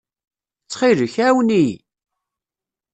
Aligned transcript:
Ttxil-k, 0.63 1.15
ɛawen-iyi! 1.25 1.75